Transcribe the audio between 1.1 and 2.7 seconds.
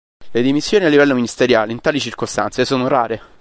ministeriale in tali circostanze